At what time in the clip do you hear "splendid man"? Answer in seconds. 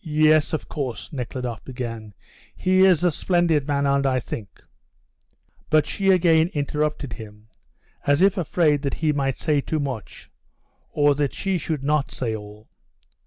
3.10-3.84